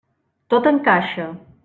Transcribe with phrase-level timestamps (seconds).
[0.53, 1.31] Tot encaixa.